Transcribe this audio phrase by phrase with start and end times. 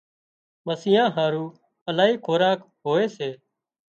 [0.67, 1.45] مسيان هارو
[1.89, 3.29] الاهي خوراڪ هوئي سي